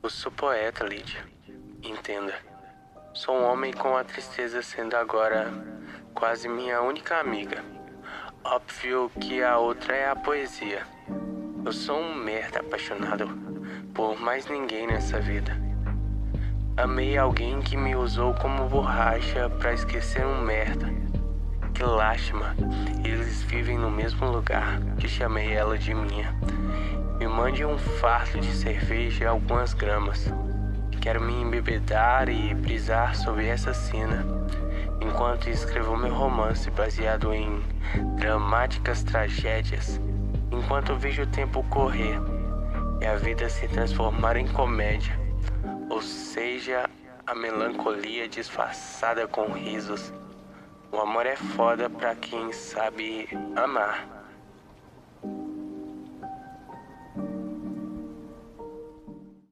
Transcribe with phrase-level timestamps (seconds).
[0.00, 1.20] Eu sou poeta, Lídia.
[1.82, 2.32] Entenda.
[3.12, 5.52] Sou um homem com a tristeza sendo agora
[6.14, 7.64] quase minha única amiga.
[8.44, 10.86] Óbvio que a outra é a poesia.
[11.64, 13.26] Eu sou um merda apaixonado
[13.92, 15.52] por mais ninguém nessa vida.
[16.76, 20.86] Amei alguém que me usou como borracha para esquecer um merda.
[21.78, 22.56] Que lástima,
[23.04, 26.34] eles vivem no mesmo lugar que chamei ela de minha.
[27.20, 30.26] Me mande um fardo de cerveja e algumas gramas.
[31.00, 34.26] Quero me embebedar e brisar sobre essa cena,
[35.00, 37.62] enquanto escrevo meu romance baseado em
[38.16, 40.00] dramáticas tragédias,
[40.50, 42.20] enquanto vejo o tempo correr
[43.00, 45.16] e a vida se transformar em comédia,
[45.88, 46.90] ou seja,
[47.24, 50.12] a melancolia disfarçada com risos.
[50.90, 54.17] O amor é foda pra quem sabe amar.